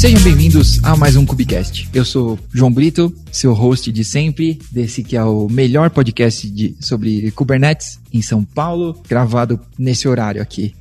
[0.00, 1.86] Sejam bem-vindos a mais um Cubicast.
[1.92, 6.74] Eu sou João Brito, seu host de sempre, desse que é o melhor podcast de,
[6.80, 10.74] sobre Kubernetes em São Paulo, gravado nesse horário aqui.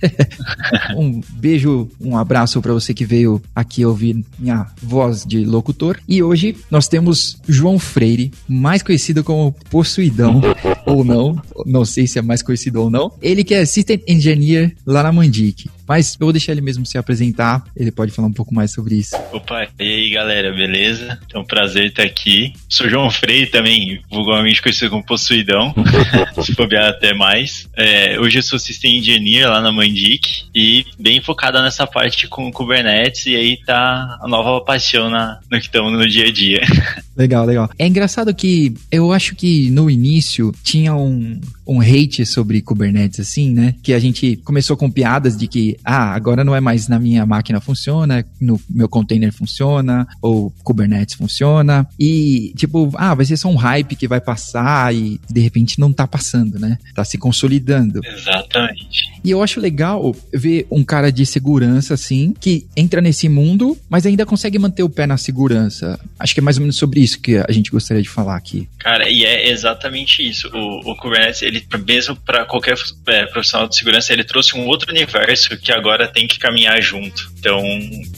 [0.96, 5.98] um beijo, um abraço para você que veio aqui ouvir minha voz de locutor.
[6.06, 10.40] E hoje nós temos João Freire, mais conhecido como Possuidão,
[10.86, 13.12] ou não, não sei se é mais conhecido ou não.
[13.20, 15.68] Ele que é System Engineer lá na Mandic.
[15.92, 18.94] Mas eu vou deixar ele mesmo se apresentar, ele pode falar um pouco mais sobre
[18.94, 19.14] isso.
[19.30, 21.20] Opa, e aí galera, beleza?
[21.34, 22.54] É um prazer estar aqui.
[22.66, 25.74] Sou João Freire também, vulgarmente conhecido como Possuidão,
[26.42, 27.68] se bobear até mais.
[27.76, 32.50] É, hoje eu sou System Engineer lá na Mandic e bem focada nessa parte com
[32.50, 36.62] Kubernetes e aí tá a nova paixão na, no que estamos no dia a dia.
[37.16, 37.70] Legal, legal.
[37.78, 43.52] É engraçado que eu acho que no início tinha um, um hate sobre Kubernetes, assim,
[43.52, 43.74] né?
[43.82, 47.24] Que a gente começou com piadas de que, ah, agora não é mais na minha
[47.26, 51.86] máquina funciona, no meu container funciona, ou Kubernetes funciona.
[51.98, 55.92] E, tipo, ah, vai ser só um hype que vai passar e de repente não
[55.92, 56.78] tá passando, né?
[56.94, 58.00] Tá se consolidando.
[58.04, 59.12] Exatamente.
[59.24, 64.06] E eu acho legal ver um cara de segurança, assim, que entra nesse mundo, mas
[64.06, 65.98] ainda consegue manter o pé na segurança.
[66.18, 68.68] Acho que é mais ou menos sobre isso que a gente gostaria de falar aqui.
[68.78, 70.48] Cara, e é exatamente isso.
[70.52, 72.76] O, o Kubernetes, ele mesmo para qualquer
[73.06, 77.30] é, profissional de segurança, ele trouxe um outro universo que agora tem que caminhar junto.
[77.38, 77.60] Então,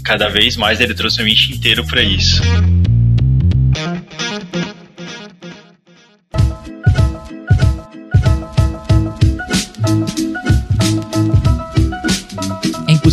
[0.05, 2.43] cada vez mais ele trouxe o ambiente inteiro para isso.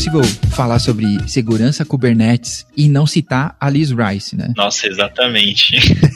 [0.01, 0.21] impossível
[0.61, 4.53] falar sobre segurança Kubernetes e não citar a Liz Rice, né?
[4.55, 5.75] Nossa, exatamente.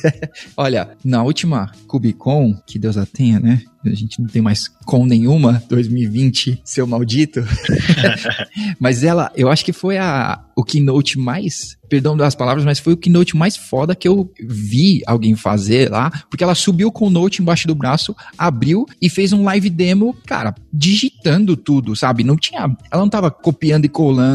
[0.56, 3.64] Olha, na última KubeCon, que Deus a tenha, né?
[3.84, 7.44] A gente não tem mais com nenhuma, 2020, seu maldito.
[8.80, 12.94] mas ela, eu acho que foi a, o keynote mais, perdão das palavras, mas foi
[12.94, 17.10] o keynote mais foda que eu vi alguém fazer lá, porque ela subiu com o
[17.10, 22.23] note embaixo do braço, abriu e fez um live demo, cara, digitando tudo, sabe?
[22.23, 22.61] Não tinha,
[22.92, 24.35] ela não tava copiando e colando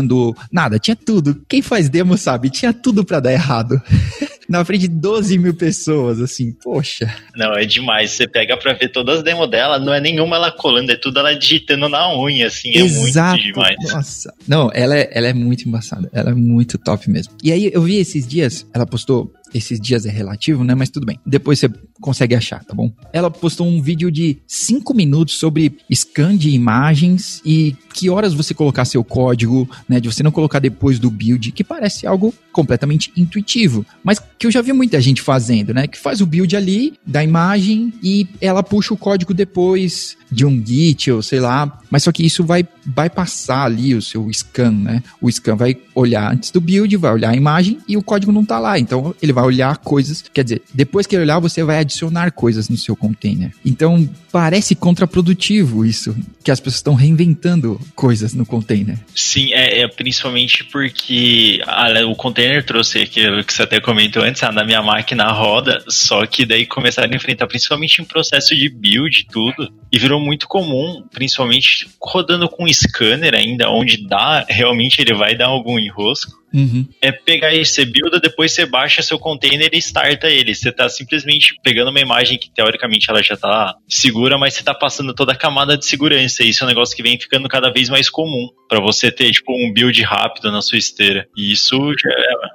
[0.51, 1.43] nada, tinha tudo.
[1.49, 3.81] Quem faz demo sabe, tinha tudo para dar errado.
[4.51, 7.15] na frente de 12 mil pessoas, assim, poxa.
[7.37, 8.11] Não, é demais.
[8.11, 11.21] Você pega pra ver todas as demos dela, não é nenhuma ela colando, é tudo
[11.21, 13.37] ela digitando na unha, assim, é Exato.
[13.37, 13.77] muito demais.
[13.93, 14.35] Nossa.
[14.49, 17.33] Não, ela é, ela é muito embaçada, ela é muito top mesmo.
[17.45, 20.75] E aí eu vi esses dias, ela postou esses dias é relativo, né?
[20.75, 21.19] Mas tudo bem.
[21.25, 21.69] Depois você
[22.01, 22.93] consegue achar, tá bom?
[23.13, 28.55] Ela postou um vídeo de 5 minutos sobre scan de imagens e que horas você
[28.55, 30.01] colocar seu código, né?
[30.01, 34.51] De você não colocar depois do build, que parece algo completamente intuitivo, mas que eu
[34.51, 35.87] já vi muita gente fazendo, né?
[35.87, 40.65] Que faz o build ali da imagem e ela puxa o código depois de um
[40.65, 44.71] Git ou sei lá, mas só que isso vai, vai passar ali o seu scan,
[44.71, 45.03] né?
[45.21, 48.45] O scan vai olhar antes do build, vai olhar a imagem e o código não
[48.45, 51.79] tá lá, então ele vai olhar coisas, quer dizer, depois que ele olhar, você vai
[51.79, 53.53] adicionar coisas no seu container.
[53.65, 58.99] Então, parece contraprodutivo isso, que as pessoas estão reinventando coisas no container.
[59.15, 64.43] Sim, é, é principalmente porque a, o container trouxe aquilo que você até comentou antes,
[64.43, 68.69] ah, na minha máquina roda, só que daí começaram a enfrentar, principalmente em processo de
[68.69, 75.15] build tudo, e virou muito comum, principalmente rodando com scanner ainda, onde dá, realmente ele
[75.15, 76.41] vai dar algum enrosco.
[76.53, 76.87] Uhum.
[77.01, 80.55] É pegar e você builda, depois você baixa seu container e starta ele.
[80.55, 84.75] Você tá simplesmente pegando uma imagem que teoricamente ela já tá segura, mas você tá
[84.75, 86.43] passando toda a camada de segurança.
[86.43, 89.53] Isso é um negócio que vem ficando cada vez mais comum para você ter tipo
[89.53, 91.27] um build rápido na sua esteira.
[91.37, 91.93] E isso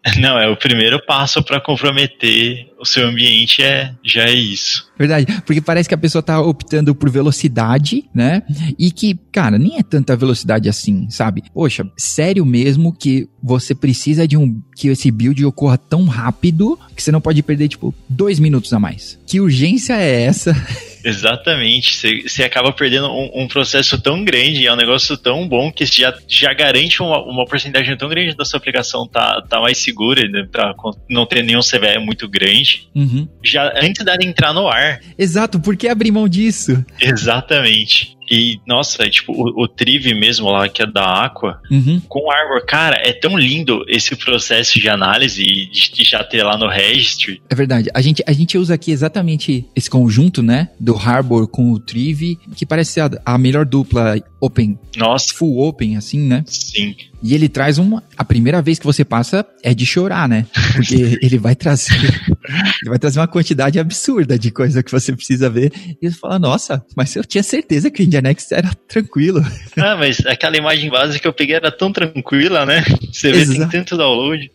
[0.05, 4.89] é, não é o primeiro passo para comprometer o seu ambiente é já é isso.
[4.97, 8.43] Verdade, porque parece que a pessoa tá optando por velocidade, né?
[8.77, 11.43] E que, cara, nem é tanta velocidade assim, sabe?
[11.53, 17.03] Poxa, sério mesmo que você precisa de um que esse build ocorra tão rápido que
[17.03, 19.19] você não pode perder tipo dois minutos a mais.
[19.27, 20.55] Que urgência é essa?
[21.05, 22.27] Exatamente.
[22.27, 26.11] Você acaba perdendo um, um, processo tão grande, é um negócio tão bom que já,
[26.27, 30.47] já garante uma, uma porcentagem tão grande da sua aplicação tá, tá mais segura, né,
[30.51, 30.73] pra
[31.07, 32.89] não ter nenhum CVE muito grande.
[32.95, 33.27] Uhum.
[33.43, 34.99] Já antes dela entrar no ar.
[35.15, 36.83] Exato, por que abrir mão disso?
[36.99, 38.14] Exatamente.
[38.29, 42.01] E, nossa, é tipo, o, o Trive mesmo lá, que é da Aqua, uhum.
[42.07, 46.57] com Arbor, cara, é tão lindo esse processo de análise de, de, já ter lá
[46.57, 47.41] no registry.
[47.49, 47.89] É verdade.
[47.93, 52.37] A gente, a gente usa aqui exatamente esse conjunto, né, do Harbor com o Trive,
[52.55, 54.77] que parece ser a, a melhor dupla open.
[54.95, 55.33] Nossa.
[55.33, 56.43] Full open, assim, né?
[56.47, 56.95] Sim.
[57.21, 58.03] E ele traz uma.
[58.15, 60.45] A primeira vez que você passa é de chorar, né?
[60.73, 61.95] Porque ele vai trazer
[62.47, 65.71] Ele vai trazer uma quantidade absurda de coisa que você precisa ver.
[66.01, 69.43] E você fala, nossa, mas eu tinha certeza que o Ngianex era tranquilo.
[69.77, 72.83] Ah, mas aquela imagem base que eu peguei era tão tranquila, né?
[73.11, 73.59] Você vê, Exato.
[73.59, 74.49] tem tanto download.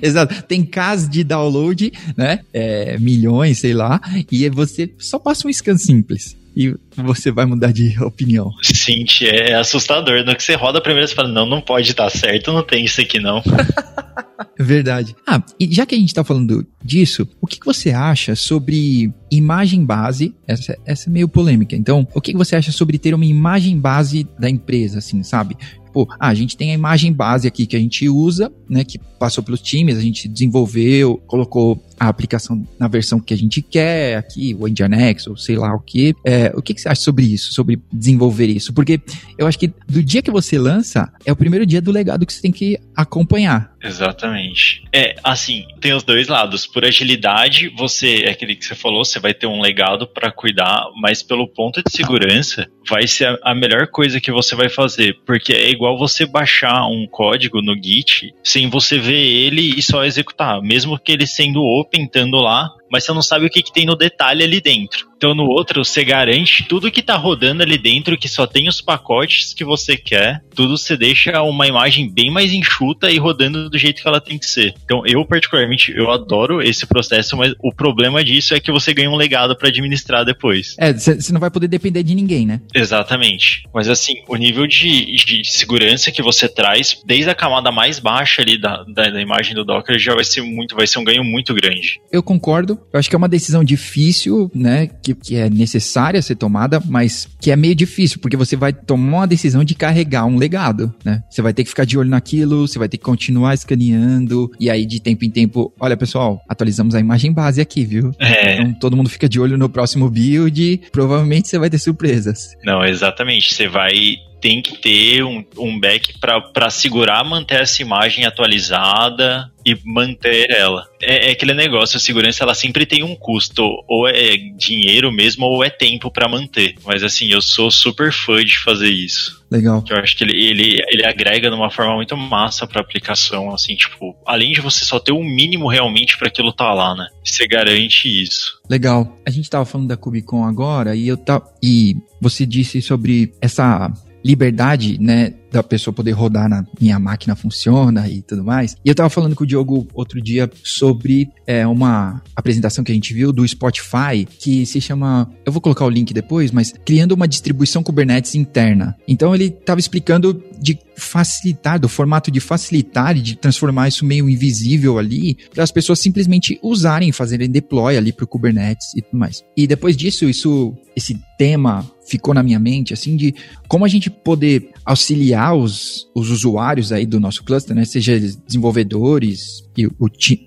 [0.00, 0.42] Exato.
[0.44, 2.40] Tem casos de download, né?
[2.52, 4.00] É, milhões, sei lá.
[4.30, 8.50] E você só passa um scan simples e você vai mudar de opinião.
[8.62, 10.24] Sim, é assustador.
[10.24, 12.84] No que você roda a primeira, você fala, não, não pode estar certo, não tem
[12.84, 13.42] isso aqui não.
[14.58, 15.14] Verdade.
[15.26, 19.12] Ah, e já que a gente tá falando disso, o que, que você acha sobre
[19.30, 20.34] imagem base?
[20.46, 21.74] Essa, essa é meio polêmica.
[21.74, 25.56] Então, o que, que você acha sobre ter uma imagem base da empresa, assim, sabe?
[25.92, 28.98] Tipo, ah, a gente tem a imagem base aqui que a gente usa, né, que
[29.18, 34.16] passou pelos times, a gente desenvolveu, colocou a aplicação na versão que a gente quer,
[34.16, 36.14] aqui, o Nginx, ou sei lá o que.
[36.26, 38.74] É, o que, que, você acha sobre isso, sobre desenvolver isso?
[38.74, 39.00] Porque
[39.38, 42.32] eu acho que do dia que você lança, é o primeiro dia do legado que
[42.32, 43.72] você tem que acompanhar.
[43.82, 44.84] Exatamente.
[44.92, 46.66] É, assim, tem os dois lados.
[46.66, 50.84] Por agilidade, você, é aquele que você falou, você vai ter um legado para cuidar,
[51.00, 55.52] mas pelo ponto de segurança, vai ser a, melhor coisa que você vai fazer, porque
[55.52, 60.60] é igual você baixar um código no Git sem você ver ele e só executar,
[60.60, 63.86] mesmo que ele sendo open, estando lá, mas você não sabe o que, que tem
[63.86, 65.10] no detalhe ali dentro.
[65.16, 68.80] Então no outro você garante tudo que está rodando ali dentro, que só tem os
[68.80, 73.78] pacotes que você quer, tudo você deixa uma imagem bem mais enxuta e rodando do
[73.78, 74.74] jeito que ela tem que ser.
[74.84, 79.08] Então eu particularmente eu adoro esse processo, mas o problema disso é que você ganha
[79.08, 80.74] um legado para administrar depois.
[80.76, 82.60] É, você não vai poder depender de ninguém, né?
[82.74, 83.62] Exatamente.
[83.72, 88.42] Mas assim, o nível de, de segurança que você traz, desde a camada mais baixa
[88.42, 91.22] ali da, da, da imagem do Docker, já vai ser muito, vai ser um ganho
[91.22, 92.00] muito grande.
[92.10, 92.81] Eu concordo.
[92.92, 94.86] Eu acho que é uma decisão difícil, né?
[94.86, 99.18] Que, que é necessária ser tomada, mas que é meio difícil, porque você vai tomar
[99.18, 101.22] uma decisão de carregar um legado, né?
[101.30, 104.70] Você vai ter que ficar de olho naquilo, você vai ter que continuar escaneando, e
[104.70, 108.12] aí de tempo em tempo, olha pessoal, atualizamos a imagem base aqui, viu?
[108.18, 108.54] É.
[108.54, 112.50] Então todo mundo fica de olho no próximo build, provavelmente você vai ter surpresas.
[112.64, 113.54] Não, exatamente.
[113.54, 119.78] Você vai tem que ter um, um back para segurar, manter essa imagem atualizada e
[119.84, 120.84] manter ela.
[121.00, 125.46] É, é, aquele negócio, a segurança ela sempre tem um custo, ou é dinheiro mesmo,
[125.46, 126.74] ou é tempo para manter.
[126.84, 129.40] Mas assim, eu sou super fã de fazer isso.
[129.48, 129.84] Legal.
[129.88, 133.76] Eu acho que ele, ele, ele agrega de uma forma muito massa pra aplicação, assim,
[133.76, 137.06] tipo, além de você só ter o um mínimo realmente para aquilo tá lá, né?
[137.24, 138.60] Você garante isso.
[138.68, 139.16] Legal.
[139.24, 143.92] A gente tava falando da Cubicon agora e eu tá e você disse sobre essa
[144.24, 148.74] liberdade, né, da pessoa poder rodar na minha máquina funciona e tudo mais.
[148.84, 152.94] E eu tava falando com o Diogo outro dia sobre é, uma apresentação que a
[152.94, 157.12] gente viu do Spotify que se chama, eu vou colocar o link depois, mas criando
[157.12, 158.96] uma distribuição Kubernetes interna.
[159.06, 164.28] Então ele tava explicando de facilitar, do formato de facilitar e de transformar isso meio
[164.28, 169.18] invisível ali, para as pessoas simplesmente usarem, fazerem deploy ali para o Kubernetes e tudo
[169.18, 169.42] mais.
[169.56, 173.34] E depois disso, isso, esse tema ficou na minha mente, assim, de
[173.66, 177.84] como a gente poder auxiliar os, os usuários aí do nosso cluster, né?
[177.84, 179.94] Seja desenvolvedores e o,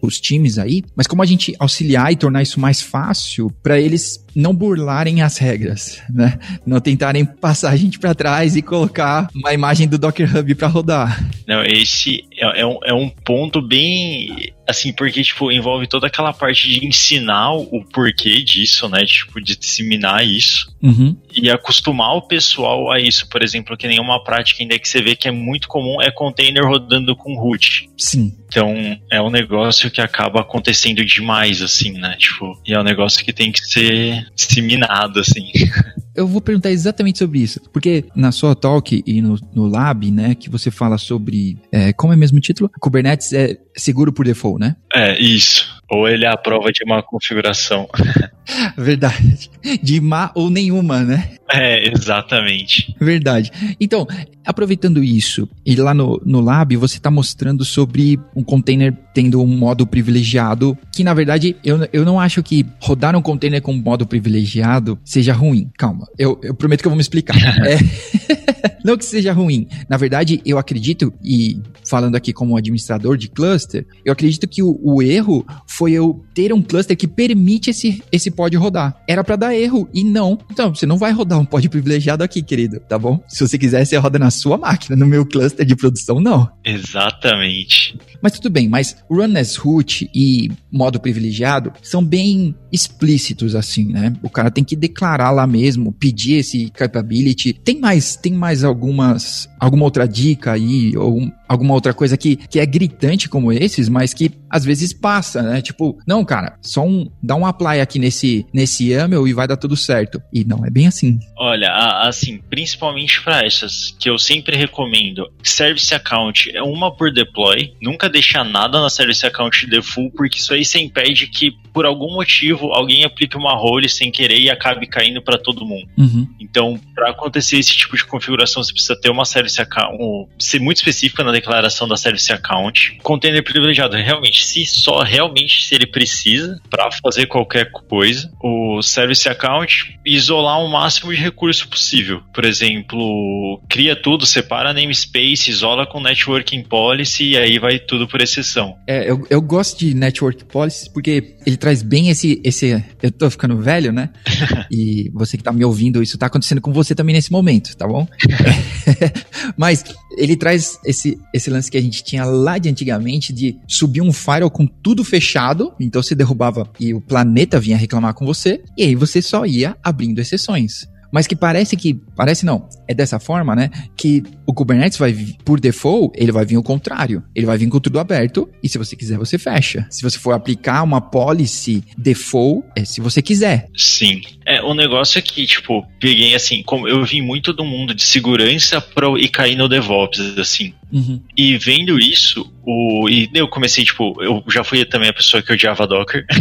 [0.02, 4.24] os times aí, mas como a gente auxiliar e tornar isso mais fácil para eles
[4.36, 6.38] não burlarem as regras, né?
[6.66, 10.68] Não tentarem passar a gente para trás e colocar uma imagem do Docker Hub para
[10.68, 11.30] rodar.
[11.48, 16.34] Não, esse é, é, um, é um ponto bem assim, porque, tipo, envolve toda aquela
[16.34, 19.06] parte de ensinar o porquê disso, né?
[19.06, 20.74] Tipo, de disseminar isso.
[20.82, 21.15] Uhum.
[21.34, 23.30] E acostumar o pessoal a isso.
[23.30, 26.65] Por exemplo, que nenhuma prática ainda que você vê que é muito comum é container
[26.65, 27.89] rodando com root.
[27.98, 28.34] Sim.
[28.48, 28.74] Então,
[29.12, 32.15] é um negócio que acaba acontecendo demais, assim, né?
[32.17, 35.51] Tipo, e é um negócio que tem que ser disseminado, assim.
[36.15, 40.34] Eu vou perguntar exatamente sobre isso, porque na sua talk e no, no lab, né,
[40.34, 42.72] que você fala sobre, é, como é mesmo o título?
[42.79, 44.77] Kubernetes é seguro por default, né?
[44.94, 45.75] É, isso.
[45.91, 47.89] Ou ele é a prova de uma configuração.
[48.78, 49.50] Verdade.
[49.82, 51.32] De má ou nenhuma, né?
[51.52, 52.96] É, exatamente.
[53.00, 53.52] Verdade.
[53.80, 54.08] Então,
[54.46, 59.48] aproveitando isso, e lá no, no lab você está mostrando sobre um container tendo um
[59.48, 64.06] modo privilegiado, que na verdade eu, eu não acho que rodar um container com modo
[64.06, 65.70] privilegiado seja ruim.
[65.78, 67.38] Calma, eu, eu prometo que eu vou me explicar.
[67.66, 67.78] é.
[68.86, 69.68] Não que seja ruim.
[69.90, 74.80] Na verdade, eu acredito, e falando aqui como administrador de cluster, eu acredito que o,
[74.80, 78.96] o erro foi eu ter um cluster que permite esse, esse pod rodar.
[79.08, 80.38] Era para dar erro e não.
[80.51, 83.24] Então, você não vai rodar um pod privilegiado aqui, querido, tá bom?
[83.27, 86.50] Se você quiser, você roda na sua máquina, no meu cluster de produção, não.
[86.63, 87.98] Exatamente.
[88.22, 94.13] Mas tudo bem, mas run as root e modo privilegiado são bem explícitos assim, né?
[94.22, 97.54] O cara tem que declarar lá mesmo, pedir esse capability.
[97.54, 102.60] Tem mais, tem mais algumas alguma outra dica aí, ou alguma outra coisa que, que
[102.60, 105.62] é gritante como esses, mas que às vezes passa, né?
[105.62, 109.57] Tipo, não, cara, só um, dá um apply aqui nesse, nesse YAML e vai dar
[109.57, 110.22] tudo certo.
[110.31, 111.19] E não é bem assim.
[111.38, 117.74] Olha, assim, principalmente para essas, que eu sempre recomendo, Service Account é uma por deploy,
[117.81, 122.13] nunca deixar nada na Service Account default, porque isso aí você impede que, por algum
[122.13, 125.88] motivo, alguém aplique uma role sem querer e acabe caindo para todo mundo.
[125.98, 126.27] Uhum.
[126.39, 130.77] Então, para acontecer esse tipo de configuração, você precisa ter uma Service Account, ser muito
[130.77, 132.97] específica na declaração da Service Account.
[133.01, 139.27] Container privilegiado, realmente, se só realmente se ele precisa para fazer qualquer coisa, o Service
[139.27, 142.21] Account isolar o máximo de recurso possível.
[142.33, 148.21] Por exemplo, cria tudo, separa namespace, isola com networking policy e aí vai tudo por
[148.21, 148.75] exceção.
[148.88, 152.83] É, eu, eu gosto de network policy porque ele traz bem esse, esse.
[153.01, 154.09] Eu tô ficando velho, né?
[154.71, 157.88] e você que tá me ouvindo, isso tá acontecendo com você também nesse momento, tá
[157.88, 158.07] bom?
[159.58, 159.84] Mas
[160.18, 164.13] ele traz esse, esse lance que a gente tinha lá de antigamente de subir um
[164.13, 168.84] firewall com tudo fechado, então você derrubava e o planeta vinha reclamar com você, e
[168.84, 173.55] aí você só ia abrindo exceções mas que parece que, parece não, é dessa forma,
[173.55, 177.24] né, que o Kubernetes vai, por default, ele vai vir o contrário.
[177.34, 179.88] Ele vai vir com tudo aberto e se você quiser, você fecha.
[179.89, 183.69] Se você for aplicar uma policy default, é se você quiser.
[183.77, 184.19] Sim.
[184.45, 188.03] É, o negócio é que, tipo, peguei assim, como eu vim muito do mundo de
[188.03, 190.74] segurança pro, e caí no DevOps, assim.
[190.91, 191.22] Uhum.
[191.36, 195.53] E vendo isso, o, e eu comecei, tipo, eu já fui também a pessoa que
[195.53, 196.25] odiava Docker.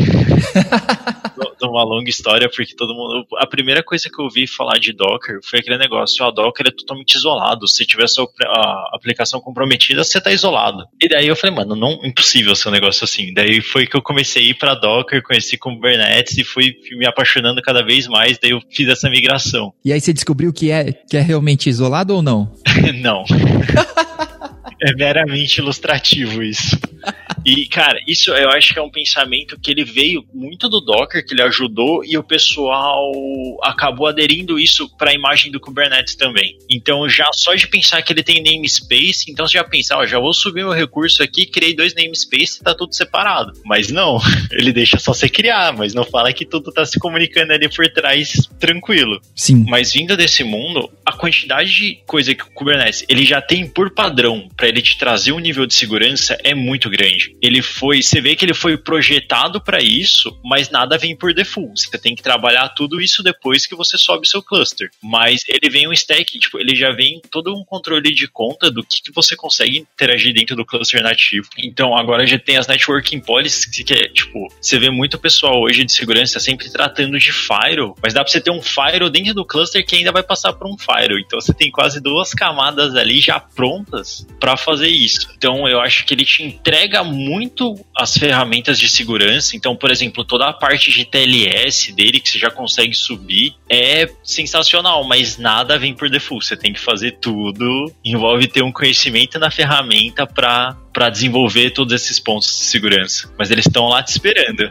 [1.74, 3.26] uma longa história, porque todo mundo.
[3.38, 6.70] A primeira coisa que eu ouvi falar de Docker foi aquele negócio: o Docker é
[6.70, 7.66] totalmente isolado.
[7.68, 10.84] Se tiver sua a aplicação comprometida, você tá isolado.
[11.00, 13.32] E daí eu falei, mano, não impossível ser um negócio assim.
[13.34, 17.60] Daí foi que eu comecei a ir pra Docker, conheci Kubernetes e fui me apaixonando
[17.62, 18.38] cada vez mais.
[18.38, 19.72] Daí eu fiz essa migração.
[19.84, 22.52] E aí você descobriu que é, que é realmente isolado ou não?
[23.00, 23.24] não.
[24.80, 26.78] é meramente ilustrativo isso.
[27.44, 31.24] E, cara, isso eu acho que é um pensamento que ele veio muito do Docker,
[31.24, 33.12] que ele ajudou, e o pessoal
[33.62, 36.56] acabou aderindo isso para a imagem do Kubernetes também.
[36.70, 40.18] Então, já só de pensar que ele tem namespace, então você já pensa, ó, já
[40.18, 43.52] vou subir meu recurso aqui, criei dois namespace e tá tudo separado.
[43.64, 44.18] Mas não,
[44.52, 47.86] ele deixa só você criar, mas não fala que tudo tá se comunicando ali por
[47.88, 49.20] trás tranquilo.
[49.34, 49.66] Sim.
[49.68, 53.90] Mas vindo desse mundo, a quantidade de coisa que o Kubernetes ele já tem por
[53.90, 58.20] padrão para ele te trazer um nível de segurança é muito grande ele foi, você
[58.20, 61.80] vê que ele foi projetado para isso, mas nada vem por default.
[61.80, 64.90] Você tem que trabalhar tudo isso depois que você sobe seu cluster.
[65.02, 68.82] Mas ele vem um stack, tipo, ele já vem todo um controle de conta do
[68.82, 71.48] que, que você consegue interagir dentro do cluster nativo.
[71.58, 75.84] Então agora já tem as networking policies que é, tipo, você vê muito pessoal hoje
[75.84, 79.44] de segurança sempre tratando de firewall, mas dá para você ter um firewall dentro do
[79.44, 81.18] cluster que ainda vai passar por um firewall.
[81.18, 85.28] Então você tem quase duas camadas ali já prontas para fazer isso.
[85.36, 89.56] Então eu acho que ele te entrega muito muito as ferramentas de segurança.
[89.56, 94.08] Então, por exemplo, toda a parte de TLS dele que você já consegue subir é
[94.22, 96.46] sensacional, mas nada vem por default.
[96.46, 97.92] Você tem que fazer tudo.
[98.04, 103.28] Envolve ter um conhecimento na ferramenta para para desenvolver todos esses pontos de segurança.
[103.36, 104.70] Mas eles estão lá te esperando.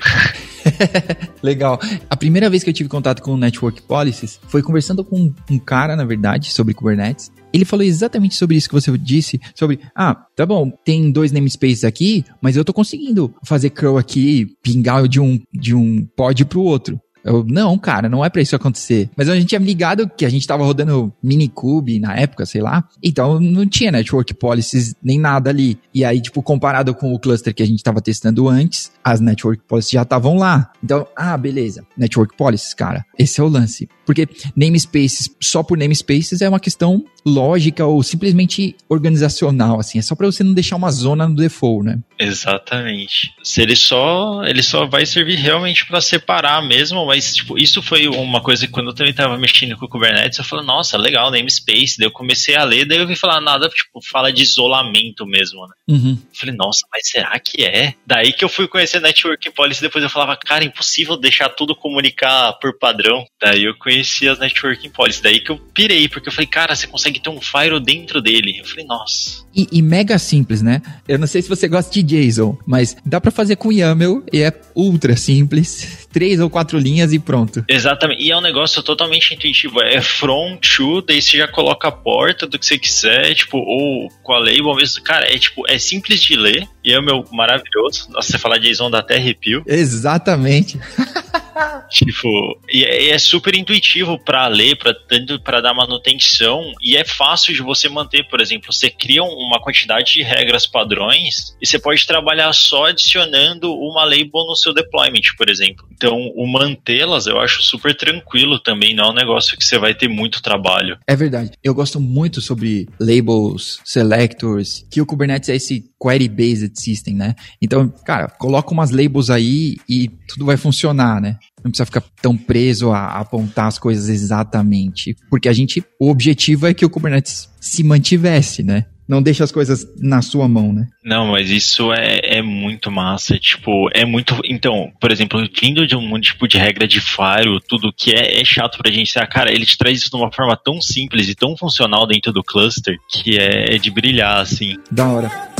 [1.43, 1.77] Legal.
[2.09, 5.59] A primeira vez que eu tive contato com o Network Policies foi conversando com um
[5.59, 10.15] cara, na verdade, sobre Kubernetes ele falou exatamente sobre isso que você disse, sobre, ah,
[10.35, 15.19] tá bom, tem dois namespaces aqui, mas eu tô conseguindo fazer curl aqui, pingar de
[15.19, 16.99] um, de um pod pro outro.
[17.23, 19.09] Eu, não, cara, não é para isso acontecer.
[19.15, 22.83] Mas a gente tinha ligado que a gente tava rodando Minikube na época, sei lá.
[23.01, 25.79] Então não tinha network policies nem nada ali.
[25.93, 29.63] E aí, tipo, comparado com o cluster que a gente tava testando antes, as network
[29.67, 30.71] policies já estavam lá.
[30.83, 31.85] Então, ah, beleza.
[31.97, 33.89] Network policies, cara, esse é o lance.
[34.05, 39.97] Porque namespaces, só por namespaces é uma questão lógica ou simplesmente organizacional, assim.
[39.97, 41.99] É só para você não deixar uma zona no default, né?
[42.19, 43.33] Exatamente.
[43.43, 48.07] Se ele só, ele só vai servir realmente para separar mesmo, mas tipo, isso foi
[48.07, 51.31] uma coisa que quando eu também tava mexendo com o Kubernetes, eu falei, nossa, legal,
[51.31, 51.97] namespace.
[51.97, 55.65] Daí eu comecei a ler, daí eu vi falar nada, tipo, fala de isolamento mesmo,
[55.65, 55.73] né?
[55.87, 56.11] Uhum.
[56.11, 57.93] Eu falei, nossa, mas será que é?
[58.05, 62.53] Daí que eu fui conhecer Network Policy, depois eu falava, cara, impossível deixar tudo comunicar
[62.53, 63.25] por padrão.
[63.41, 66.87] Daí eu conheci as Network Policy, daí que eu pirei, porque eu falei, cara, você
[66.87, 68.59] consegue ter um firewall dentro dele.
[68.59, 69.43] Eu falei, nossa.
[69.55, 70.81] E, e, mega simples, né?
[71.07, 74.41] Eu não sei se você gosta de JSON, mas dá para fazer com YAML e
[74.41, 76.07] é ultra simples.
[76.11, 77.63] Três ou quatro linhas e pronto.
[77.67, 78.23] Exatamente.
[78.23, 79.81] E é um negócio totalmente intuitivo.
[79.81, 84.09] É from to, daí você já coloca a porta do que você quiser, tipo, ou
[84.21, 85.03] com a label mesmo.
[85.03, 86.67] Cara, é tipo, é simples de ler.
[86.85, 88.11] YAML maravilhoso.
[88.11, 89.63] Nossa, você falar JSON dá até arrepio.
[89.65, 90.79] Exatamente.
[91.89, 92.27] tipo,
[92.69, 97.53] e é, é, super intuitivo para ler, para tanto para dar manutenção e é fácil
[97.53, 102.05] de você manter, por exemplo, você cria uma quantidade de regras padrões e você pode
[102.05, 105.87] trabalhar só adicionando uma label no seu deployment, por exemplo.
[105.91, 109.93] Então, o mantê-las eu acho super tranquilo também, não é um negócio que você vai
[109.93, 110.97] ter muito trabalho.
[111.07, 111.51] É verdade.
[111.63, 117.35] Eu gosto muito sobre labels, selectors, que o Kubernetes é esse query-based system, né?
[117.61, 121.37] Então, cara, coloca umas labels aí e tudo vai funcionar, né?
[121.63, 125.15] Não precisa ficar tão preso a, a apontar as coisas exatamente.
[125.29, 128.85] Porque a gente, o objetivo é que o Kubernetes se mantivesse, né?
[129.07, 130.87] não deixa as coisas na sua mão, né?
[131.03, 133.37] Não, mas isso é, é muito massa.
[133.37, 134.39] Tipo, é muito.
[134.45, 138.45] Então, por exemplo, vindo de um tipo de regra de faro, tudo que é, é
[138.45, 139.17] chato pra gente.
[139.19, 142.31] Ah, cara, ele te traz isso de uma forma tão simples e tão funcional dentro
[142.31, 144.77] do cluster que é, é de brilhar, assim.
[144.91, 145.52] Da hora.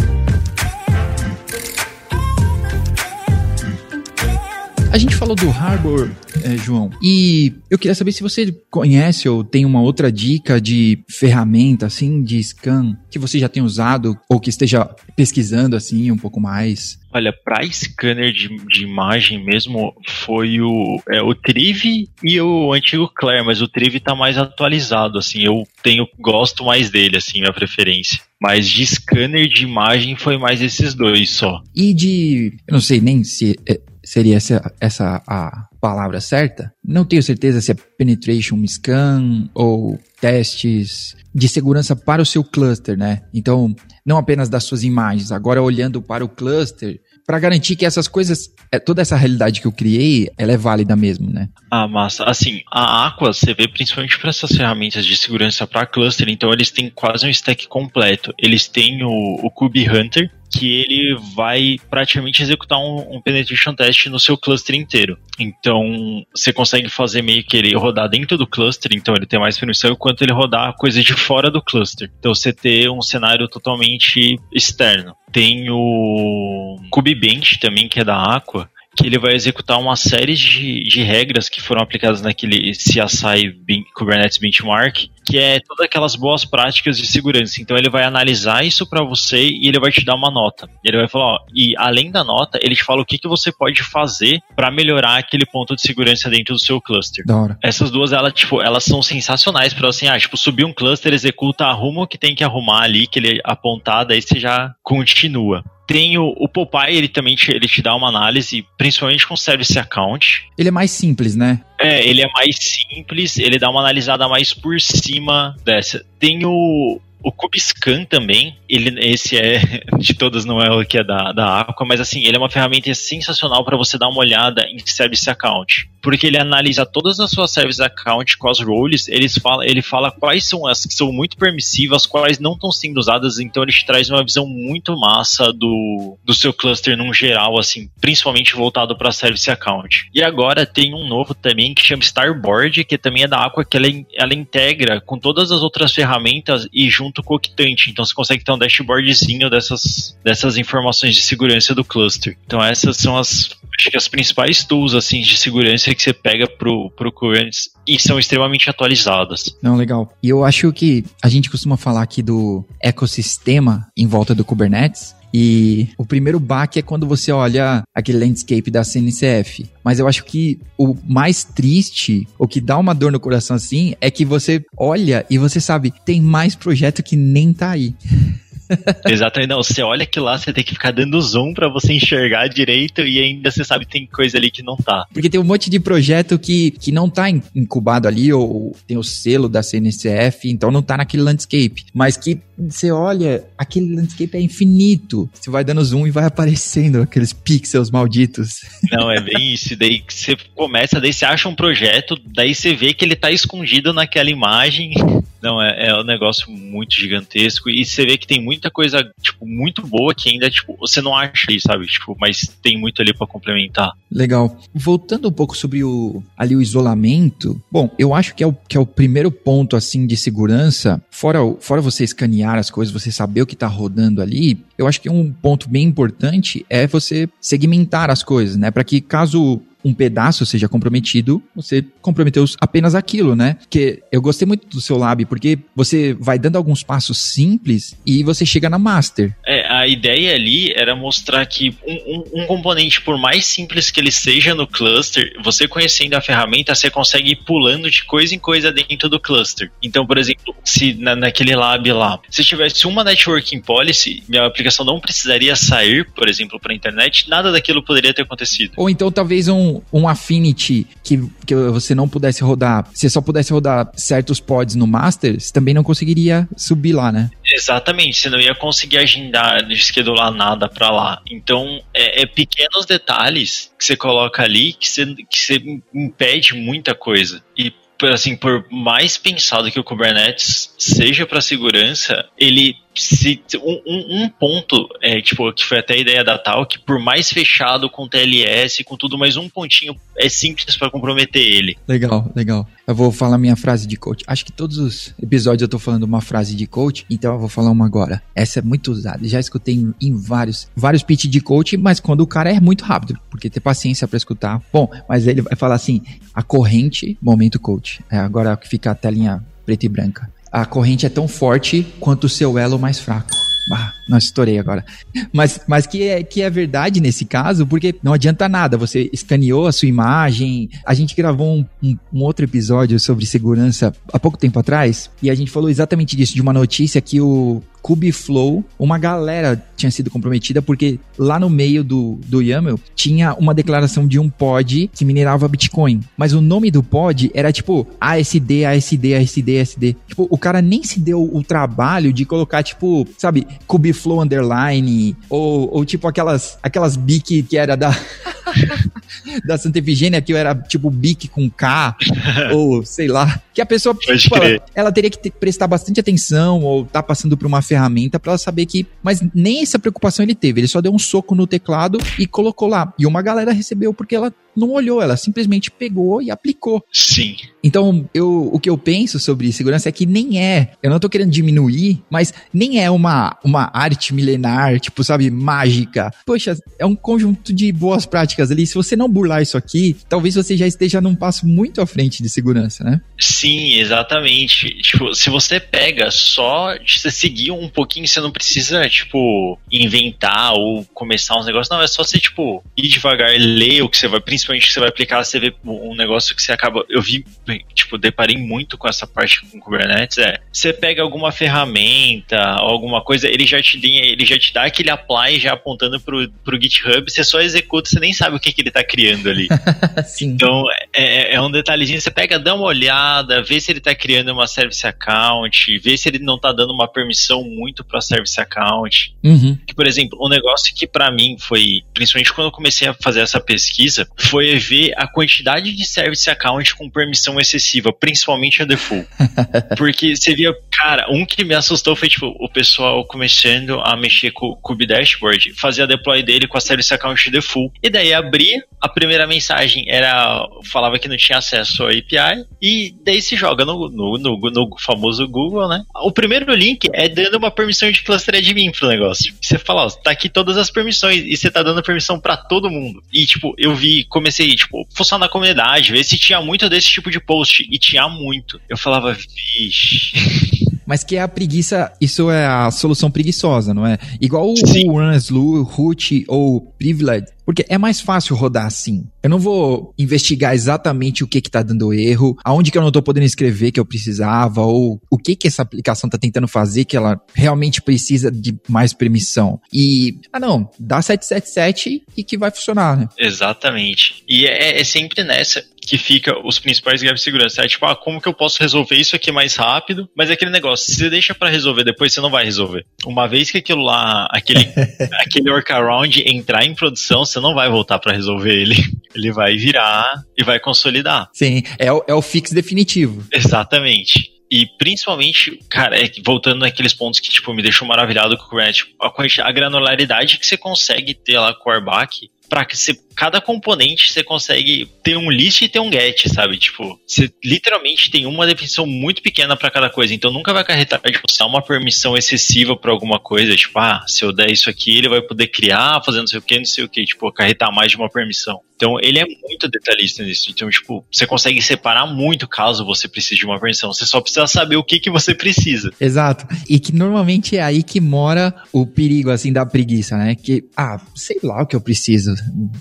[4.93, 6.11] A gente falou do Harbor,
[6.43, 10.99] é, João, e eu queria saber se você conhece ou tem uma outra dica de
[11.09, 14.85] ferramenta, assim, de scan que você já tem usado ou que esteja
[15.15, 16.99] pesquisando, assim, um pouco mais.
[17.11, 23.11] Olha, para scanner de, de, imagem mesmo foi o, é, o Triv e o antigo
[23.15, 27.51] Claire, mas o Triv tá mais atualizado, assim, eu tenho, gosto mais dele, assim, minha
[27.53, 28.19] preferência.
[28.39, 31.63] Mas de scanner de imagem foi mais esses dois só.
[31.75, 33.79] E de, eu não sei nem se é,
[34.13, 36.71] seria essa, essa a palavra certa.
[36.85, 42.95] Não tenho certeza se é penetration scan ou testes de segurança para o seu cluster,
[42.95, 43.23] né?
[43.33, 48.07] Então, não apenas das suas imagens, agora olhando para o cluster, para garantir que essas
[48.07, 51.49] coisas, é, toda essa realidade que eu criei, ela é válida mesmo, né?
[51.71, 52.23] Ah, massa.
[52.25, 56.69] Assim, a Aqua você vê principalmente para essas ferramentas de segurança para cluster, então eles
[56.69, 58.31] têm quase um stack completo.
[58.37, 64.05] Eles têm o, o Kube Hunter, que ele vai praticamente executar um, um, penetration test
[64.05, 65.17] no seu cluster inteiro.
[65.39, 69.57] Então, você consegue fazer meio que ele rodar dentro do cluster, então ele tem mais
[69.57, 72.11] permissão, quanto ele rodar coisas de fora do cluster.
[72.19, 75.15] Então, você ter um cenário totalmente externo.
[75.31, 80.83] Tem o KubeBench também, que é da Aqua, que ele vai executar uma série de,
[80.83, 83.55] de regras que foram aplicadas naquele CSI
[83.95, 87.61] Kubernetes Benchmark, que é todas aquelas boas práticas de segurança.
[87.61, 90.69] Então ele vai analisar isso para você e ele vai te dar uma nota.
[90.83, 93.51] Ele vai falar, ó, e além da nota, ele te fala o que, que você
[93.51, 97.25] pode fazer para melhorar aquele ponto de segurança dentro do seu cluster.
[97.25, 97.57] Da hora.
[97.61, 101.65] Essas duas, elas, tipo, elas são sensacionais para assim, ah, tipo, subir um cluster, executa,
[101.65, 105.63] arruma o que tem que arrumar ali, que ele é apontado, aí você já continua.
[105.85, 109.77] Tem o, o Popeye, ele também te, ele te dá uma análise, principalmente com Service
[109.77, 110.45] Account.
[110.57, 111.61] Ele é mais simples, né?
[111.79, 116.05] É, ele é mais simples, ele dá uma analisada mais por cima dessa.
[116.19, 119.59] Tem o, o Kubiscan também, ele, esse é,
[119.97, 122.49] de todas não é o que é da, da Aqua, mas assim, ele é uma
[122.49, 125.89] ferramenta sensacional para você dar uma olhada em Service Account.
[126.01, 130.11] Porque ele analisa todas as suas Service Account com as roles, eles fala, ele fala
[130.11, 133.85] quais são as que são muito permissivas, quais não estão sendo usadas, então ele te
[133.85, 139.13] traz uma visão muito massa do, do seu cluster num geral, assim, principalmente voltado para
[139.13, 140.09] Service Account.
[140.13, 143.77] E agora tem um novo também que chama Starboard, que também é da Aqua, que
[143.77, 147.91] ela, ela integra com todas as outras ferramentas e junto com o Octante.
[147.91, 152.37] Então você consegue ter um dashboardzinho dessas, dessas informações de segurança do cluster.
[152.45, 153.49] Então essas são as
[153.79, 157.99] acho que as principais tools assim de segurança que você pega pro, pro Kubernetes e
[157.99, 159.55] são extremamente atualizadas.
[159.61, 160.13] Não, legal.
[160.21, 165.15] E eu acho que a gente costuma falar aqui do ecossistema em volta do Kubernetes.
[165.35, 169.65] E o primeiro baque é quando você olha aquele landscape da CNCF.
[169.83, 173.95] Mas eu acho que o mais triste, o que dá uma dor no coração assim,
[173.99, 177.95] é que você olha e você sabe, tem mais projeto que nem tá aí.
[179.07, 179.61] Exatamente, não.
[179.61, 183.19] Você olha que lá, você tem que ficar dando zoom para você enxergar direito e
[183.19, 185.05] ainda você sabe que tem coisa ali que não tá.
[185.13, 189.03] Porque tem um monte de projeto que, que não tá incubado ali, ou tem o
[189.03, 191.85] selo da CNCF, então não tá naquele landscape.
[191.93, 195.29] Mas que você olha, aquele landscape é infinito.
[195.33, 198.61] Você vai dando zoom e vai aparecendo aqueles pixels malditos.
[198.91, 199.75] Não, é bem isso.
[199.75, 203.93] Daí você começa, daí você acha um projeto, daí você vê que ele tá escondido
[203.93, 204.93] naquela imagem.
[205.41, 207.69] Não, é, é um negócio muito gigantesco.
[207.69, 211.13] E você vê que tem muita coisa, tipo, muito boa que ainda, tipo, você não
[211.15, 211.85] acha aí, sabe?
[211.85, 213.91] Tipo, mas tem muito ali para complementar.
[214.09, 214.57] Legal.
[214.73, 217.61] Voltando um pouco sobre o ali o isolamento.
[217.69, 221.01] Bom, eu acho que é o, que é o primeiro ponto, assim, de segurança.
[221.11, 225.01] Fora, fora você escanear as coisas, você saber o que tá rodando ali, eu acho
[225.01, 228.71] que um ponto bem importante é você segmentar as coisas, né?
[228.71, 233.57] Para que caso um pedaço seja comprometido, você comprometeu apenas aquilo, né?
[233.69, 238.23] Que eu gostei muito do seu lab, porque você vai dando alguns passos simples e
[238.23, 239.35] você chega na master.
[239.45, 243.99] É, a ideia ali era mostrar que um, um, um componente, por mais simples que
[243.99, 248.39] ele seja no cluster, você conhecendo a ferramenta, você consegue ir pulando de coisa em
[248.39, 249.71] coisa dentro do cluster.
[249.81, 254.85] Então, por exemplo, se na, naquele lab lá, se tivesse uma networking policy, minha aplicação
[254.85, 258.73] não precisaria sair, por exemplo, para a internet, nada daquilo poderia ter acontecido.
[258.77, 263.53] Ou então talvez um, um Affinity que, que você não pudesse rodar, você só pudesse
[263.53, 267.29] rodar certos pods no master, você também não conseguiria subir lá, né?
[267.45, 271.21] Exatamente, você não ia conseguir agendar, esquedular nada para lá.
[271.29, 275.61] Então, é, é, pequenos detalhes que você coloca ali que você, que você
[275.93, 277.43] impede muita coisa.
[277.57, 277.71] E
[278.11, 284.87] assim, por mais pensado que o Kubernetes seja para segurança, ele se um, um, ponto,
[285.01, 288.83] é, tipo, que foi até a ideia da tal, que por mais fechado com TLS,
[288.83, 291.77] com tudo, mais um pontinho é simples para comprometer ele.
[291.87, 292.67] Legal, legal.
[292.85, 294.23] Eu vou falar minha frase de coach.
[294.27, 297.49] Acho que todos os episódios eu tô falando uma frase de coach, então eu vou
[297.49, 298.21] falar uma agora.
[298.35, 299.27] Essa é muito usada.
[299.27, 302.83] Já escutei em, em vários, vários pitch de coach, mas quando o cara é muito
[302.83, 304.61] rápido, porque ter paciência para escutar.
[304.71, 306.01] Bom, mas ele vai falar assim:
[306.33, 308.01] a corrente, momento coach.
[308.09, 312.25] É agora que fica a telinha preta e branca a corrente é tão forte quanto
[312.25, 313.52] o seu elo mais fraco.
[313.71, 314.83] Ah, não estourei agora.
[315.31, 318.77] Mas, mas que, é, que é verdade nesse caso, porque não adianta nada.
[318.77, 320.69] Você escaneou a sua imagem.
[320.85, 325.29] A gente gravou um, um, um, outro episódio sobre segurança há pouco tempo atrás e
[325.29, 330.09] a gente falou exatamente disso, de uma notícia que o Kubeflow, uma galera tinha sido
[330.09, 335.03] comprometida porque lá no meio do, do YAML tinha uma declaração de um pod que
[335.03, 335.99] minerava Bitcoin.
[336.17, 339.97] Mas o nome do pod era tipo ASD, ASD, ASD, ASD.
[340.07, 345.73] Tipo, o cara nem se deu o trabalho de colocar, tipo, sabe, Kubeflow underline ou,
[345.73, 347.91] ou tipo aquelas, aquelas BIC que era da.
[349.45, 351.95] da Santa Efigênia, que era tipo BIC com K,
[352.53, 353.41] ou sei lá.
[353.53, 357.37] Que a pessoa, tipo, ela, ela, teria que ter, prestar bastante atenção ou tá passando
[357.37, 358.85] por uma ferramenta para ela saber que.
[359.01, 360.61] Mas nem essa preocupação ele teve.
[360.61, 362.93] Ele só deu um soco no teclado e colocou lá.
[362.97, 366.83] E uma galera recebeu porque ela não olhou, ela simplesmente pegou e aplicou.
[366.91, 367.35] Sim.
[367.63, 371.09] Então, eu, o que eu penso sobre segurança é que nem é, eu não tô
[371.09, 376.11] querendo diminuir, mas nem é uma, uma arte milenar, tipo, sabe, mágica.
[376.25, 378.65] Poxa, é um conjunto de boas práticas ali.
[378.65, 382.23] Se você não burlar isso aqui, talvez você já esteja num passo muito à frente
[382.23, 383.01] de segurança, né?
[383.19, 384.69] Sim, exatamente.
[384.81, 390.85] Tipo, se você pega só você seguir um pouquinho, você não precisa, tipo, inventar ou
[390.93, 391.69] começar uns negócios.
[391.69, 394.79] Não, é só você, tipo, ir devagar, ler o que você vai, principalmente que você
[394.79, 396.85] vai aplicar, você vê um negócio que você acaba.
[396.89, 397.25] Eu vi,
[397.73, 400.17] tipo, deparei muito com essa parte com Kubernetes.
[400.17, 404.91] É, você pega alguma ferramenta, alguma coisa, ele já te, ele já te dá aquele
[404.91, 408.61] apply já apontando pro, pro GitHub, você só executa, você nem sabe o que, que
[408.61, 409.47] ele tá criando ali.
[410.21, 414.31] então, é, é um detalhezinho, você pega, dá uma olhada, vê se ele tá criando
[414.31, 419.15] uma service account, vê se ele não tá dando uma permissão muito pra service account.
[419.23, 419.57] Uhum.
[419.65, 423.21] Que, por exemplo, um negócio que para mim foi, principalmente quando eu comecei a fazer
[423.21, 429.07] essa pesquisa, foi ver a quantidade de service account com permissão excessiva, principalmente a default.
[429.77, 434.31] Porque você via, cara, um que me assustou foi tipo o pessoal começando a mexer
[434.31, 438.61] com, o dashboard, fazia a deploy dele com a service account default, e daí abria,
[438.81, 443.63] a primeira mensagem era falava que não tinha acesso à API, e daí se joga
[443.63, 445.85] no, no, no, no famoso Google, né?
[446.03, 449.33] O primeiro link é dando uma permissão de cluster admin pro negócio.
[449.41, 452.69] Você fala, ó, tá aqui todas as permissões, e você tá dando permissão para todo
[452.69, 453.01] mundo.
[453.13, 457.09] E, tipo, eu vi, comecei, tipo, fuçar na comunidade, ver se tinha muito desse tipo
[457.09, 458.59] de post, e tinha muito.
[458.67, 460.63] Eu falava, vixe.
[460.93, 463.97] Mas que é a preguiça, isso é a solução preguiçosa, não é?
[464.21, 469.03] Igual o, o Runslu, Root ou Privilege, porque é mais fácil rodar assim.
[469.23, 472.91] Eu não vou investigar exatamente o que que tá dando erro, aonde que eu não
[472.91, 476.85] tô podendo escrever que eu precisava, ou o que que essa aplicação tá tentando fazer
[476.85, 479.59] que ela realmente precisa de mais permissão.
[479.73, 483.09] E, ah não, dá 777 e que vai funcionar, né?
[483.17, 484.23] Exatamente.
[484.27, 487.61] E é, é sempre nessa que fica os principais gaps de segurança.
[487.61, 490.09] É tipo, ah, como que eu posso resolver isso aqui mais rápido?
[490.15, 492.85] Mas é aquele negócio, se você deixa para resolver depois, você não vai resolver.
[493.05, 494.67] Uma vez que aquilo lá, aquele,
[495.19, 498.75] aquele workaround entrar em produção, você não vai voltar para resolver ele.
[499.15, 501.29] Ele vai virar e vai consolidar.
[501.33, 503.23] Sim, é o, é o fix definitivo.
[503.31, 504.33] Exatamente.
[504.49, 508.85] E principalmente, cara, é, voltando naqueles pontos que, tipo, me deixou maravilhado com o Kubernetes,
[508.99, 513.41] a, a granularidade que você consegue ter lá com o Arbac para que você, cada
[513.41, 516.57] componente você consegue ter um list e ter um get, sabe?
[516.57, 521.01] Tipo, você literalmente tem uma definição muito pequena para cada coisa, então nunca vai acarretar
[521.27, 524.97] você dar uma permissão excessiva para alguma coisa, tipo, ah, se eu der isso aqui,
[524.97, 527.73] ele vai poder criar, fazendo não sei o que, não sei o que, tipo, acarretar
[527.73, 528.61] mais de uma permissão.
[528.75, 530.49] Então ele é muito detalhista nisso.
[530.49, 533.93] Então, tipo, você consegue separar muito caso você precise de uma permissão.
[533.93, 535.91] Você só precisa saber o que, que você precisa.
[535.99, 536.45] Exato.
[536.67, 540.35] E que normalmente é aí que mora o perigo, assim, da preguiça, né?
[540.35, 542.32] Que, ah, sei lá o que eu preciso.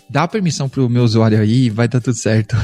[0.08, 2.56] Dá permissão pro meu usuário aí e vai dar tudo certo.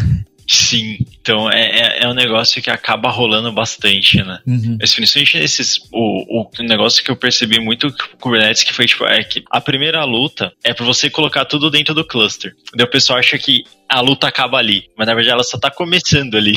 [0.50, 4.38] Sim, então é, é, é, um negócio que acaba rolando bastante, né?
[4.46, 4.78] Uhum.
[4.78, 5.78] Principalmente nesses.
[5.92, 9.44] O, o negócio que eu percebi muito com o Kubernetes que foi tipo, é que
[9.50, 12.54] a primeira luta é para você colocar tudo dentro do cluster.
[12.74, 15.70] Daí o pessoal acha que a luta acaba ali, mas na verdade ela só tá
[15.70, 16.54] começando ali.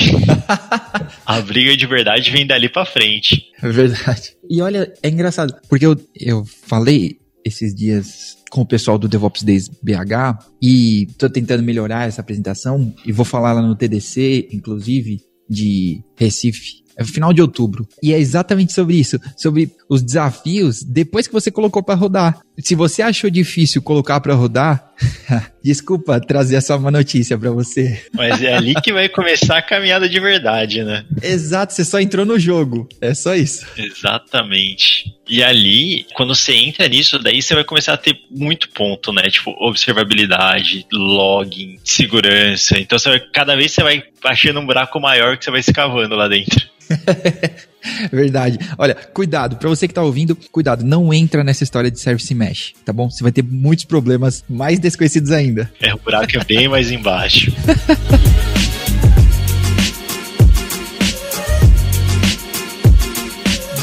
[1.26, 3.44] a briga de verdade vem dali para frente.
[3.62, 4.38] É verdade.
[4.50, 9.44] E olha, é engraçado, porque eu, eu falei esses dias com o pessoal do DevOps
[9.44, 15.22] Days BH e tô tentando melhorar essa apresentação e vou falar lá no TDC, inclusive,
[15.50, 16.82] de Recife.
[16.98, 17.88] É final de outubro.
[18.04, 22.40] E é exatamente sobre isso, sobre os desafios depois que você colocou para rodar.
[22.60, 24.91] Se você achou difícil colocar para rodar,
[25.64, 28.04] desculpa trazer essa má notícia para você.
[28.14, 31.06] Mas é ali que vai começar a caminhada de verdade, né?
[31.22, 32.88] Exato, você só entrou no jogo.
[33.00, 33.66] É só isso.
[33.78, 35.16] Exatamente.
[35.28, 39.24] E ali, quando você entra nisso, daí você vai começar a ter muito ponto, né?
[39.30, 42.78] Tipo, observabilidade, login, segurança.
[42.78, 46.16] Então, vai, cada vez você vai achando um buraco maior que você vai se cavando
[46.16, 46.70] lá dentro.
[48.12, 48.60] Verdade.
[48.78, 52.74] Olha, cuidado, para você que tá ouvindo, cuidado, não entra nessa história de service mesh,
[52.86, 53.10] tá bom?
[53.10, 55.72] Você vai ter muitos problemas mais desconhecidos ainda.
[55.82, 57.52] É, o buraco é bem mais embaixo.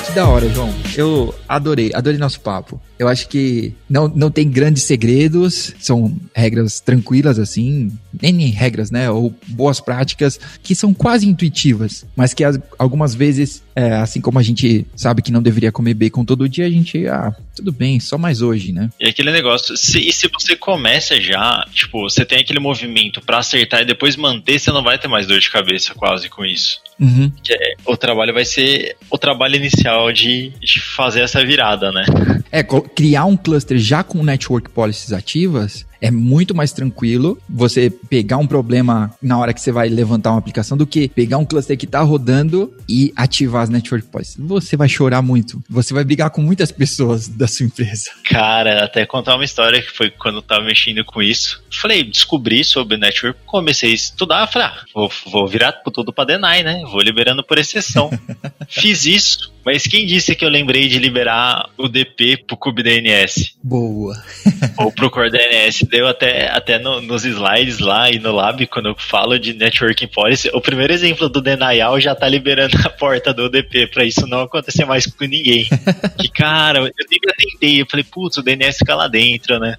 [0.07, 0.88] que da hora, João.
[0.99, 2.83] Eu adorei, adorei nosso papo.
[2.99, 9.09] Eu acho que não, não tem grandes segredos, são regras tranquilas assim, nem regras, né?
[9.09, 12.43] Ou boas práticas que são quase intuitivas, mas que
[12.77, 16.67] algumas vezes, é, assim como a gente sabe que não deveria comer bacon todo dia,
[16.67, 18.91] a gente, ah, tudo bem, só mais hoje, né?
[18.99, 23.39] E aquele negócio, se, e se você começa já, tipo, você tem aquele movimento para
[23.39, 26.81] acertar e depois manter, você não vai ter mais dor de cabeça quase com isso.
[26.99, 27.31] Uhum.
[27.45, 32.05] Que é, o trabalho vai ser o trabalho inicial de, de fazer essa virada, né?
[32.51, 38.37] É, criar um cluster já com network policies ativas é muito mais tranquilo você pegar
[38.37, 41.77] um problema na hora que você vai levantar uma aplicação do que pegar um cluster
[41.77, 44.37] que tá rodando e ativar as network policies.
[44.39, 45.63] Você vai chorar muito.
[45.69, 48.11] Você vai brigar com muitas pessoas da sua empresa.
[48.25, 51.63] Cara, até contar uma história que foi quando eu tava mexendo com isso.
[51.71, 56.63] Falei, descobri sobre network, comecei a estudar, falei, ah, vou, vou virar tudo pra deny,
[56.63, 56.83] né?
[56.91, 58.11] Vou liberando por exceção.
[58.69, 63.53] Fiz isso, mas quem disse que eu lembrei de liberar o DP pro KubeDNS?
[63.63, 64.17] Boa.
[64.81, 65.85] Ou pro Core DNS?
[65.91, 70.07] Deu até, até no, nos slides lá e no lab, quando eu falo de Networking
[70.07, 74.27] Policy, o primeiro exemplo do denial já tá liberando a porta do DP pra isso
[74.27, 75.69] não acontecer mais com ninguém.
[76.19, 79.77] que, cara, eu nem tentei, eu falei, putz, o DNS fica lá dentro, né?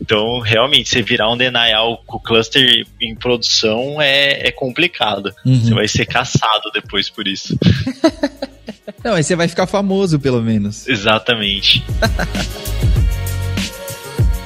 [0.00, 5.34] Então, realmente, você virar um denial com o cluster em produção é, é complicado.
[5.44, 5.60] Uhum.
[5.60, 7.58] Você vai ser caçado depois por isso.
[9.04, 10.88] Não, aí você vai ficar famoso, pelo menos.
[10.88, 11.84] Exatamente.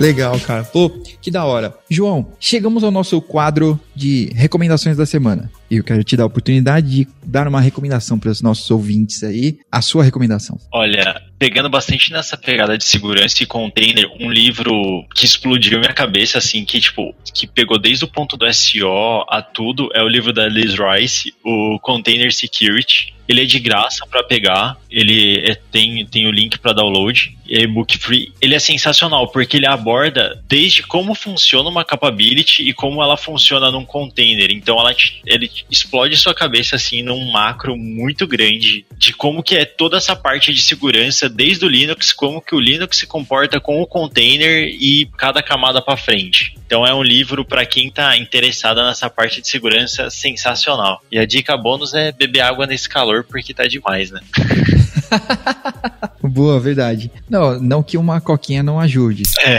[0.01, 0.63] Legal, cara.
[0.65, 0.91] Pô,
[1.21, 1.75] que da hora.
[1.91, 5.51] João, chegamos ao nosso quadro de recomendações da semana.
[5.69, 9.25] E eu quero te dar a oportunidade de dar uma recomendação para os nossos ouvintes
[9.25, 9.59] aí.
[9.71, 10.59] A sua recomendação.
[10.73, 16.39] Olha, pegando bastante nessa pegada de segurança e container, um livro que explodiu minha cabeça,
[16.39, 20.33] assim, que, tipo, que pegou desde o ponto do SEO a tudo, é o livro
[20.33, 23.18] da Liz Rice, o Container Security.
[23.29, 27.63] Ele é de graça para pegar, ele é, tem, tem o link para download, é
[27.63, 28.33] e-book free.
[28.41, 33.71] Ele é sensacional porque ele aborda desde como funciona uma capability e como ela funciona
[33.71, 34.51] num container.
[34.51, 34.95] Então ela
[35.27, 40.15] ele explode sua cabeça assim num macro muito grande de como que é toda essa
[40.15, 44.69] parte de segurança desde o Linux, como que o Linux se comporta com o container
[44.69, 46.55] e cada camada para frente.
[46.67, 51.03] Então é um livro para quem está interessado nessa parte de segurança sensacional.
[51.11, 54.21] E a dica bônus é beber água nesse calor porque tá demais, né?
[56.23, 57.11] Boa, verdade.
[57.29, 59.25] Não, não que uma coquinha não ajude.
[59.41, 59.59] É.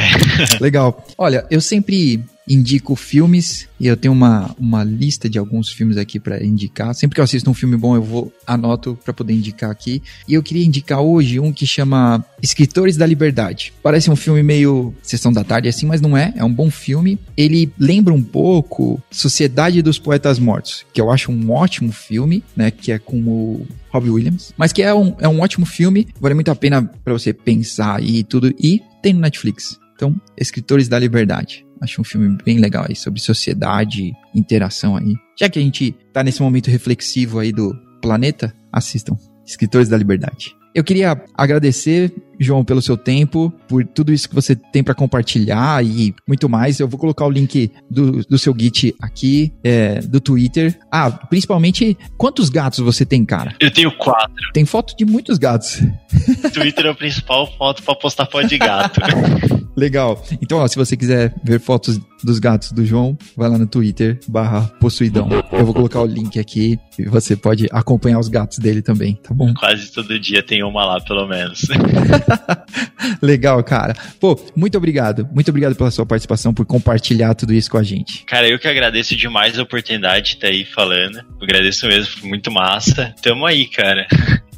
[0.62, 1.06] Legal.
[1.18, 6.20] Olha, eu sempre indico filmes e eu tenho uma, uma lista de alguns filmes aqui
[6.20, 6.94] para indicar.
[6.96, 10.02] Sempre que eu assisto um filme bom, eu vou anoto para poder indicar aqui.
[10.28, 13.72] E eu queria indicar hoje um que chama Escritores da Liberdade.
[13.84, 16.34] Parece um filme meio sessão da tarde assim, mas não é.
[16.36, 17.20] É um bom filme.
[17.38, 22.72] Ele lembra um pouco Sociedade dos Poetas Mortos, que eu acho um ótimo filme, né?
[22.72, 26.08] Que é com o Robbie Williams, mas que é um, é um ótimo filme.
[26.20, 28.54] Vale muito a pena para você pensar e tudo.
[28.60, 29.80] E tem no Netflix.
[29.96, 31.66] Então, Escritores da Liberdade.
[31.82, 35.16] Acho um filme bem legal aí sobre sociedade, interação aí.
[35.40, 39.18] Já que a gente tá nesse momento reflexivo aí do planeta, assistam.
[39.46, 40.56] Escritores da Liberdade.
[40.76, 45.84] Eu queria agradecer, João, pelo seu tempo, por tudo isso que você tem para compartilhar
[45.84, 46.80] e muito mais.
[46.80, 50.80] Eu vou colocar o link do, do seu Git aqui, é, do Twitter.
[50.92, 53.56] Ah, principalmente, quantos gatos você tem, cara?
[53.60, 54.34] Eu tenho quatro.
[54.54, 55.82] Tem foto de muitos gatos.
[56.54, 59.02] Twitter é a principal foto para postar foto de gato.
[59.76, 60.22] Legal.
[60.42, 64.20] Então, ó, se você quiser ver fotos dos gatos do João, vai lá no Twitter,
[64.28, 65.30] barra possuidão.
[65.52, 69.34] Eu vou colocar o link aqui e você pode acompanhar os gatos dele também, tá
[69.34, 69.54] bom?
[69.54, 71.62] Quase todo dia tem uma lá, pelo menos.
[73.22, 73.96] Legal, cara.
[74.20, 75.28] Pô, muito obrigado.
[75.32, 78.24] Muito obrigado pela sua participação, por compartilhar tudo isso com a gente.
[78.26, 81.18] Cara, eu que agradeço demais a oportunidade de estar aí falando.
[81.18, 83.14] Eu agradeço mesmo, foi muito massa.
[83.22, 84.08] Tamo aí, cara.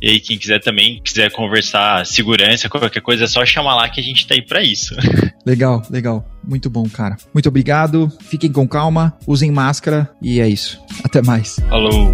[0.01, 3.99] E aí, quem quiser também, quiser conversar segurança, qualquer coisa, é só chamar lá que
[3.99, 4.95] a gente tá aí pra isso.
[5.45, 6.23] Legal, legal.
[6.43, 7.17] Muito bom, cara.
[7.33, 8.11] Muito obrigado.
[8.21, 10.79] Fiquem com calma, usem máscara e é isso.
[11.03, 11.55] Até mais.
[11.67, 12.13] Falou.